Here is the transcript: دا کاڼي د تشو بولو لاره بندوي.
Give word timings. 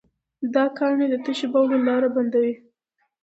دا 0.53 0.63
کاڼي 0.77 1.05
د 1.09 1.15
تشو 1.25 1.47
بولو 1.53 1.77
لاره 1.87 2.07
بندوي. 2.15 2.53